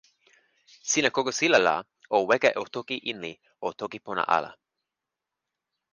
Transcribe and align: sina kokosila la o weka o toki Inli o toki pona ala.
sina 0.89 1.09
kokosila 1.15 1.59
la 1.67 1.75
o 2.15 2.17
weka 2.29 2.49
o 2.61 2.63
toki 2.75 2.95
Inli 3.11 3.33
o 3.67 3.67
toki 3.79 3.97
pona 4.05 4.23
ala. 4.37 4.51